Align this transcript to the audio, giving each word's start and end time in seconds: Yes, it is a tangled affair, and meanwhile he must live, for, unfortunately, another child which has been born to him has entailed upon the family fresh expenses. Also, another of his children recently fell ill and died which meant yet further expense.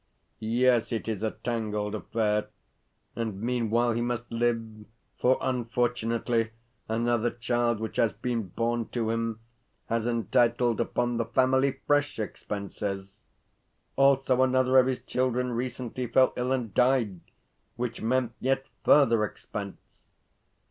Yes, 0.39 0.91
it 0.91 1.07
is 1.07 1.21
a 1.21 1.29
tangled 1.29 1.93
affair, 1.93 2.47
and 3.15 3.39
meanwhile 3.39 3.91
he 3.91 4.01
must 4.01 4.31
live, 4.31 4.85
for, 5.19 5.37
unfortunately, 5.39 6.49
another 6.89 7.29
child 7.29 7.79
which 7.79 7.97
has 7.97 8.11
been 8.11 8.47
born 8.47 8.87
to 8.87 9.11
him 9.11 9.41
has 9.89 10.07
entailed 10.07 10.81
upon 10.81 11.17
the 11.17 11.25
family 11.25 11.81
fresh 11.85 12.17
expenses. 12.17 13.25
Also, 13.95 14.41
another 14.41 14.79
of 14.79 14.87
his 14.87 15.03
children 15.03 15.51
recently 15.51 16.07
fell 16.07 16.33
ill 16.35 16.51
and 16.51 16.73
died 16.73 17.19
which 17.75 18.01
meant 18.01 18.31
yet 18.39 18.65
further 18.83 19.23
expense. 19.23 20.05